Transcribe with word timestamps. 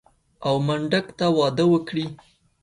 او 0.47 0.55
منډک 0.67 1.07
ته 1.17 1.25
واده 1.37 1.65
وکړي. 1.73 2.05